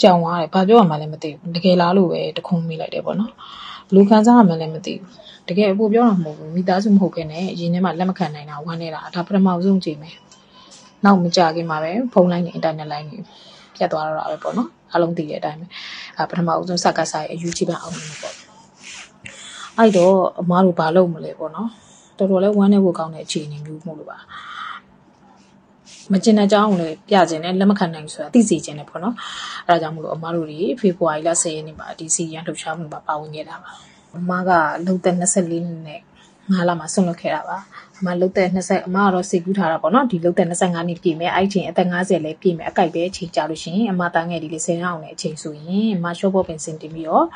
[0.00, 3.32] ကြောင်သွားတယ်ဘာပြောရမှလည်းမသိဘူးတကယ်လားလို့ပဲတခုံးမိလိုက်တယ်ပေါ့နော်
[3.94, 5.10] လူခံစားရမှလည်းမသိဘူး
[5.48, 10.10] တကယ်အဖို့ပြောတာမဟုတ်ဘူးမိသားစုမဟုတ်ခဲ့နဲ့အရင်ထဲမှာလက်မခံနိုင်တာဝမ်းနေတာဒါပထမဆုံးချိန်ပဲ
[11.04, 13.18] နောက်မကြခင်မှာပဲဖုန်းလိုင်းနဲ့အင်တာနက်လိုင်းတွေ
[13.76, 15.66] ပြတ်သွားတော့တာပဲပေါ့နော်အားလုံးသိတဲ့အတိုင်းပဲ
[16.16, 18.34] အဲပထမဆုံးစကားဆိုင်အယူချိပန်အောင်လို့ပေါ့
[19.78, 21.70] အဲ့တော့အမားတို့ဘာလုပ်မလဲပေါ့နော်
[22.18, 24.18] တော်တော်လေးဝမ်းနေဖို့ကောင်းတဲ့အခြေအနေမျိုးမို့လို့ပါ
[26.12, 29.14] မကျင်တဲ့အကြောင်းကိုလည်းပြခြင်းနဲ့လက်မခံနိုင်ဆိုတာသိစေခြင်းနဲ့ပေါ့နော်
[29.66, 33.70] အဲဒါကြောင့်မို့လို့အမတို့တွေဖေဖော်ဝါရီလ10ရက်နေ့မှာဒီစီရန်လှုပ်ရှားမှုမှာပါဝင်ခဲ့တာပါ
[34.16, 34.50] အမက
[34.84, 36.00] လှုပ်တဲ့24နှစ်နဲ့
[36.52, 37.58] ငါးလမှာဆွန့်လွတ်ခဲ့တာပါ
[37.98, 47.26] အမလှုပ်တဲ့20အမကတော့စိတ်ကူးထားတာပေါ့နော်ဒီလှုပ်တဲ့25နှစ်ပြည့်မယ်အဲ့ချိန်အသက်50လည်းပြည့်မယ်အကြိုက်ပဲအချိန်ကြာလို့ရှိရင်အမတန်းငယ်ဒီလေး10အောင်နဲ့အချိန်ဆိုရင်အမရှော့ဘော့ပင်စင်တင်ပြီးတော့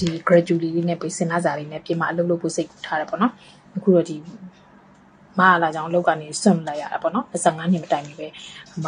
[0.00, 3.32] ဒီ gradually လေးနဲ့ပြီးစဉ်းစားစာလေးနဲ့ပြင်မအလုပ်လုပ်ဖို့စိတ်ကူထားတယ်ပေါ့နော်
[3.76, 4.16] အခုတော့ဒီ
[5.38, 8.26] မအားလာကြောင်အလုပ်ကနေဆွန့်လိုက်ရတာပေါ့နော်25နှစ်မတိုင်မီပဲ
[8.76, 8.86] အမ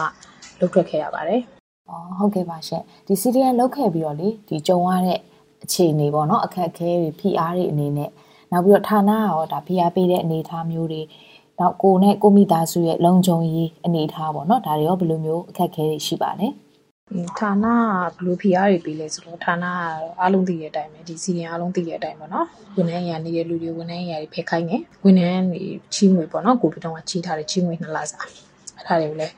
[0.60, 1.40] လုပ်ထွက်ခဲ့ရပါတယ်
[1.88, 5.18] အော်ဟုတ်ကဲ့ပါရှင်ဒီ CDN လုပ်ခဲ့ပြီးတော့လေဒီကြုံရတဲ့
[5.64, 8.10] အခြေအနေပေါ့နော်အခက်အခဲတွေဖိအားတွေအနေနဲ့
[8.52, 11.02] နောက်ပြီးတော့ဌာနရောဒါဖိအားပေးတဲ့အနေအထားမျိုးတွေ
[11.60, 16.48] နောက်ကိုနဲ့ကိုမိသားစုရဲ့လုံခြုံရေးအနေအထားပေါ့နော်ဒါတွေရောဘယ်လိုမျိုးအခက်အခဲတွေရှိပါလဲ။
[17.38, 22.46] ဌာနကဘယ်လိုဖိအားတွေပေးလဲဆိုတော့ဌာနကတော့အားလုံးသိတဲ့အတိုင်းပဲဒီစီရင်အားလုံးသိတဲ့အတိုင်းပေါ့နော်
[22.76, 25.62] ဝန်ထမ်းရနေတဲ့လူတွေဝန်ထမ်းရတွေဖက်ခိုင်းတယ်ဝန်ထမ်းတွေ
[25.94, 28.18] ချီးငွေပေါ့နော်ကိုပြီးတော့ချီးထားတဲ့ချီးငွေနှစ်လစာ
[28.88, 29.34] အဲ့ဒါတွေကိုလည်း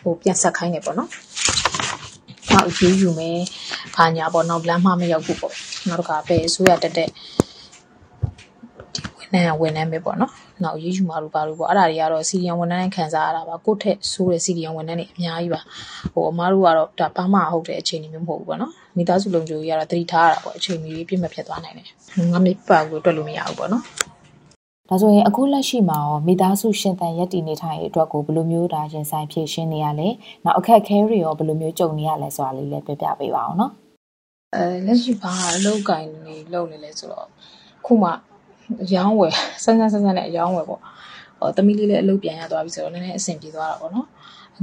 [0.00, 1.10] ဟိုပြန်ဆက်ခိုင်းတယ်ပေါ့နော်
[2.52, 3.38] နောက်ရေးယူမယ်
[3.96, 5.54] ဘာညာပေါ့နောက်လမ်းမမရောက်ဘူးပေါ့
[5.88, 7.45] နောက်တစ်ခါပဲအစိုးရတက်တဲ့ဒီဝ
[9.26, 10.32] န်ထမ်းဝန်ထမ်းပဲပေါ့နော်
[10.64, 15.60] နောက်ရေးယူမှာလို့ပါလို့ပေါ့အဲ့ဒါတွေကတော့စီဒီယံဝန်ထမ်းနဲ့ခံစားရတာပါကိုယ့်ထက်ဆိုးတဲ့စီဒီယံဝန်ထမ်းတွေအများကြီးပါ
[16.14, 21.86] ဟိုအမားတို့ကတော့ဒါဘာမှဟုတ်တဲ့အခြေအနေမျိုးမဟုတ်ဘူးပေါ့နော်မိသားစုလုံခြုံရေးကတော့တတိထားရတာပေါ့အချိန်ကြီးပြည့်မဖြစ်သွားနိုင်တယ်
[22.32, 23.84] ငါမပါဘူးတွက်လို့မရဘူးပေါ့နော်
[24.88, 30.08] ဒါဆိုရင်အခုလက်ရှိမှာရောမိသားစုရှင်သန်ရက်တည်နေထိုင်ရေးအတွက်ကိုဘယ်လိုမျိုးဒါရင်ဆိုင်ဖြည့်ရှင်းနေရလဲ။
[30.44, 33.72] နောက်အခက်အခဲတွေရောဘယ်လိုမျိုးကြုံနေရလဲဆိုတာလေးလည်းပြပြပေးပါအောင်နော်။
[34.54, 37.26] အဲလက်ရှိဘာအလုပ်ကိုင်နေလုပ်နေလဲဆိုတော့
[37.86, 38.10] ခုမှ
[38.84, 39.32] အယောင်းဝယ်
[39.64, 40.80] ဆန်းဆန်းဆန်းဆန်းနဲ့အယောင်းဝယ်ပေါ့
[41.38, 44.06] ဟောသမီးလေးလည်းအလုပ်ပြန်ရသွားပြီဆိုတော့နည်းနည်းအဆင်ပြေသွားတာပေါ့နော်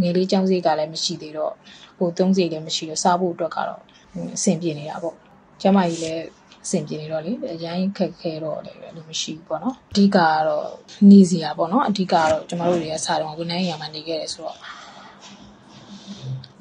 [0.02, 1.54] ငယ်လေးចောင်းစိတ်ကလည်းမရှိသေးတော့
[1.98, 3.82] ဟိုသုံးစိတ်လည်းမရှိတော့စားဖို့အတွက်ကတော့
[4.36, 5.16] အဆင်ပြေနေတာပေါ့
[5.62, 6.22] ကျမကြီးလည်း
[6.66, 10.68] အဆင်ပြေနေတော့လေအရင်ခက်ခဲတော့လည်းအဲ့လိုမရှိဘူးပေါ့နော်အဓိကကတော့
[11.12, 14.58] နေစရာပေါ့နော်အဓိကကတော့ကျမတို့တွေကစားတော့ဝန်ထမ်းရမှာနေခဲ့တယ်ဆိုတော့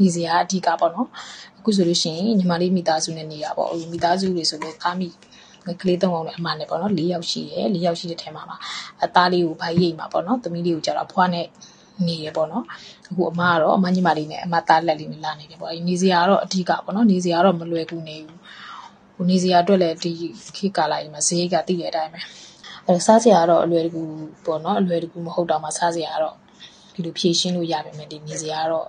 [0.00, 1.08] နေစရာအဓိကပေါ့နော်
[1.58, 5.08] အခုဆိုလို့ရှိရင်ညီမလေးမိသားစုနဲ့နေတာပေါ့မိသားစုတွေဆိုလို့သားမိ
[5.80, 8.56] ကလေးသုံးအောင်နဲ့အမနဲ့ပေါ့နော်၄ယောက်ရှိတယ်၄ယောက်ရှိတဲ့ထဲမှာပါ
[9.04, 11.46] အသားလေးကိုဗိုက်ရိပ်မှာပေါ့နော်သမီးလေးကိုကြတော့ဖွားနဲ့
[12.06, 12.64] နေရပေါ့နော်
[13.10, 18.38] အခုအမကတော့အမညီမလေးနဲ့အမသားလက်လေးနဲ့လာနေတယ်ပေါ့အဲနေစရာကတော့အဓိကပေါ့နော်နေစရာတော့မလွယ်ကူနေဘူး
[19.14, 20.12] ဟိုနေစရာအတွက်လည်းဒီ
[20.56, 22.20] ခေတ်ကာလကြီးမှာဈေးကတိတဲ့အတိုင်းပဲ
[22.88, 24.02] အဲစားစရာကတော့အလွယ်တကူ
[24.44, 26.36] ပေါ့နော်အလွယ်တကူမဟုတ်တော့မှစားစရာကတော့
[26.94, 28.88] ဒီလိုဖြည့်ရှင်းလို့ရပါမယ်ဒီနေစရာကတော့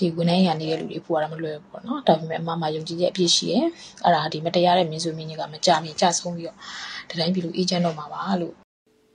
[0.00, 3.64] ဒီဝန်ထမ်းရနေတဲ့လူတွေပို့ရတာမလွယ်ဘူးပေါ့နော်ဒါပေမဲ့အမမယုံကြည်တဲ့အပြည့်ရှိတယ်
[4.04, 6.56] အဲ့ဒါဒီမတရားတဲ့မင်းစုမင်းကြီးကမကြမီကြဆုံးပြီးတော့
[7.10, 8.54] တတိုင်းပြည်လူအေဂျင့်တော့မှာပါလို့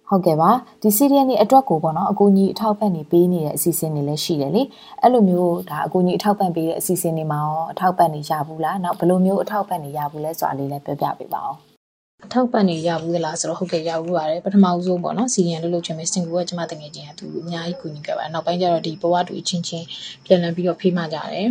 [0.09, 4.63] ဟုတ်ကဲ့ပါဒီ CDN နေအတွက်ကိုပေါ့နော်အကူအညီအထောက်ပံ့နေပေးနေတဲ့အစီအစဉ်တွေလည်းရှိတယ်လေ
[5.01, 11.74] အဲ့လိုမျိုးဒါအကူအညီအထောက်ပံ့ပေးတဲ့အစီအစဉ်တွေမှာရောအထောက်ပံ့နေရဘူးလားနောက်ဘယ်လိုမျိုးအထောက်ပံ့နေရဘူးလဲဆိုတာလေးလည်းပြောပြပေးပါအောင်
[12.23, 19.85] အထောက်ပံ့နေရဘူးသလားဆိုတော့ဟုတ်ကဲ့ရဘူးပါတယ်ပထမဦးဆုံးပေါ့နော်စီရီယန်လို့လုပ်ချင်မယ်စင်ကူကကျမတငယ်ချင်းကသူအများကြီးကူညီခဲ့ပါတယ်နောက်ပိုင်းကျတော့ဒီဘဝတူချင်းချင်း
[20.25, 21.47] ပြန်လည်ပြီးတော့ဖေးမှကြတယ်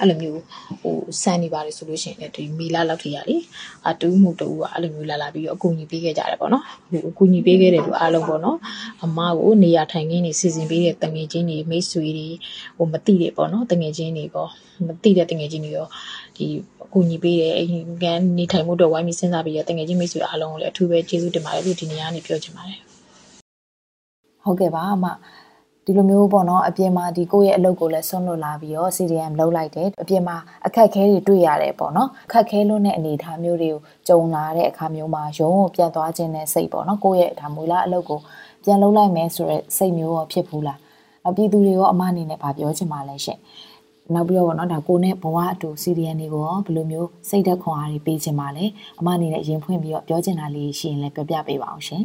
[0.00, 0.40] အဲ့လိုမျိုး
[0.80, 3.36] ဟိုစမ်းနေပါတယ်ဆိုလို့ရှိရင်လည်းဒီမီလာလောက်ထရလေ
[3.88, 8.58] အတူးမှုတူကအဲ့လိုမျိုးလာလာပြီးတော့အကူအညီပေးခဲ့ကြတယ်ပေါ့နော်ဟိုအကူအညီပေးခဲ့တယ်လို့အားလုံးပေါ့နော်
[9.04, 12.28] အမကိုနေရာထိုင်ခင်းနေစီစဉ်ပေးတဲ့တငယ်ချင်းတွေမိတ်ဆွေတွေ
[12.76, 14.50] ဟိုမတိတယ်ပေါ့နော်တငယ်ချင်းတွေပေါ့
[14.88, 15.86] မတိတဲ့တငယ်ချင်းတွေရော
[16.36, 16.46] ဒီ
[16.86, 22.78] အကူအညီပေးတယ်အိမ်ကန်နေထိုင်မှုတော့ဝိုင်းပြီးစဉ်းစားပြီးတော့တငယ်ချင်းမိတ်ဆွေအားလုံးကိုလည်းအထူးပဲကျေးဇူးတင်ပါတယ်လို့ဒီနေရာကနေပြောချင်ပါတယ်
[24.44, 25.06] ဟုတ်ကဲ့ပါအမ
[25.84, 38.18] ဒီလိုမျိုးပေါ့နော်အပြင်မှာဒီကိုယ့်ရဲ့အလုပ်ကိုလည်းဆွန့်လွတ်လာပြီးတော့ CDM လုပ်လိုက်တယ်အပြင်မှာအခက်အခဲတွေတွေ့ရတယ်ပေါ့နော်အခက်အခဲလွန်းတဲ့အနေအထားမျိုးတွေကိုကြုံလာတဲ့အခါမျိုးမှာရုံးကိုပြန်သွားခြင်းနဲ့စိတ်ပေါ့နော်ကိုယ့်ရဲ့ဒါမူလအလုပ်ကို
[38.64, 40.78] ပြန်လုပ်လိုက်မယ်ဆိုတော့စိတ်မျိုးရောဖြစ်ဘူးလား
[41.22, 43.38] နောက်ပြည်သူတွေရောအမအနေနဲ့ဗာပြောချင်ပါလဲရှင်
[44.14, 48.64] နောက်ပြီးတော့ပေါ့နော်ဒါကိုနဲ့ဘဝအတူ CDN တွေကိုရောဘယ်လိုမျိုးစိတ်သက်ခွန်အားတွေပေးချင်ပါလဲ
[49.00, 52.02] အမအနေနဲ့ရင်ဖွင့်ပြီးတော့ပြောချင်တာလေးရှိရင်လည်းပြောပြပေးပါအောင်ရှင်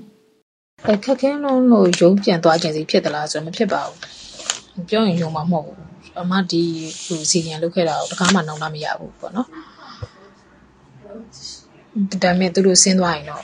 [0.88, 5.78] အခက်ခဲလုံးလို့ရုံးပြန်သွားခြင်းစီဖြစ်သလားဆိုတော့မဖြစ်ပါဘူးပြောရင်ရုံမှာမဟုတ်ဘူး
[6.20, 6.64] အမဒီ
[7.04, 9.48] ဟိုစီရင်လုပ်ခဲ့တာကိုတကားမှနောင်လာမရဘူးပေါ့နော်
[12.24, 13.44] ဒါပေမဲ့သူတို့ဆင်းသွားရင်တော့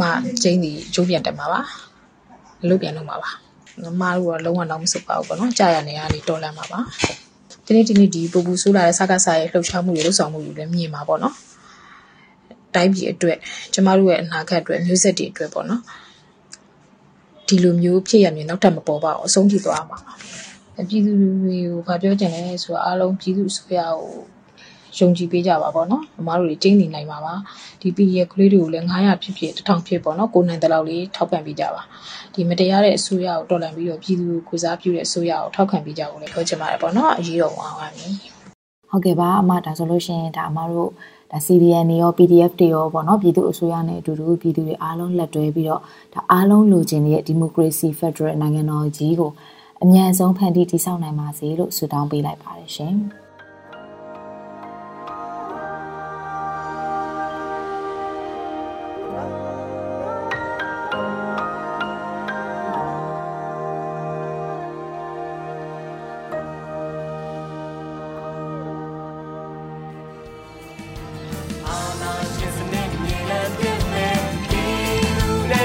[0.00, 0.02] မ
[0.42, 1.60] ကျင်းဒီကျိုးပြန်တက်မှာပါ
[2.68, 3.30] လုပ်ပြန်လုပ်မှာပါ
[4.00, 6.80] မတို့ကလုံးဝတော့မစုပ်ပါဘူးပေါ့နော်ကြာရနေရနေတော်လန်မှာပါ
[7.66, 11.34] ဒီနေ့ဒီနေ့ဒီပူပူဆိုးလာတဲ့စကားစားရဲ့လှုပ်ရှားမှုတွေလှုပ်ဆောင်မှုတွေလည်းမြင်မှာပေါ့နော်
[12.74, 13.38] တိုင်းပြည်အတွက်
[13.74, 15.82] ကျမတို့ရဲ့အနာဂတ်အတွက်မျိုးဆက်တွေအတွက်ပေါ့နော်
[17.48, 20.12] ဒီလိုမျိုးဖြစ်ရမြင်နောက်ထပ်မပေါ်ပါအောင်အဆုံးထိသွားမှာပါ
[20.88, 24.12] ပြည်သူတွေကိုဗာပြောချင်တယ်ဆိုတော့အားလုံးပြည်သူအစိုးရကို
[24.98, 27.34] ယုံကြည်ပေးကြပါပေါ့နော်အမားတို့တွေကျင်းနေနိုင်ပါပါ
[27.80, 31.82] ဒီ PDF ကလေးတွေကိုလည်း900ဖြစ်ဖြစ်1000ဖြစ်ပေါ့နော်ကိုနိုင်တဲ့လောက်လေးထောက်ပံ့ပေးကြပါ
[32.34, 38.12] ဒီမတရားတဲ့အစိုးရကိုတော်လှန်ပြီးတော့ပြည်သူကိုစားပြုတဲ့အစိုးရကိုထောက်ခံပေးကြဖို့လည်းပြောချင်ပါတယ်ပေါ့နော်အရေးတော်အောင်ပါမည်
[38.90, 40.90] ဟုတ်ကဲ့ပါအမဒါဆိုလို့ရှိရင်ဒါအမတို့
[41.30, 45.80] ဒါ CDN တွေရော PDF တွေရောပေါ့နော်ပြည်သူအစိုးရနဲ့အတူတူပြည်သူတွေအားလုံးလက်တွဲပြီးတော့
[46.14, 49.30] ဒါအားလုံးလိုချင်တဲ့ Democracy Federal နိုင်ငံတော်ကြီးကို
[49.82, 52.96] အမြန်ဆုံးဖန်တီးတည်ဆောက်နိုင်ပါစေလို့ဆုတောင်းပေးလိုက်ပါတယ်ရှင်။။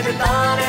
[0.09, 0.68] ဒီ